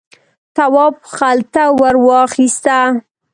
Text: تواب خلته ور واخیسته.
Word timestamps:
تواب 0.55 0.95
خلته 1.17 1.63
ور 1.79 1.95
واخیسته. 2.07 2.77